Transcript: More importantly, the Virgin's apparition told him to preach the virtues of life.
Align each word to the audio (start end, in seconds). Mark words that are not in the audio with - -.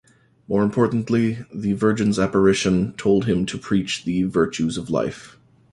More 0.47 0.63
importantly, 0.63 1.45
the 1.53 1.73
Virgin's 1.73 2.17
apparition 2.17 2.93
told 2.93 3.25
him 3.25 3.45
to 3.45 3.55
preach 3.55 4.03
the 4.03 4.23
virtues 4.23 4.75
of 4.75 4.89
life. 4.89 5.37